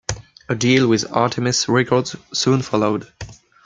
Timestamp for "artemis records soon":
1.11-2.63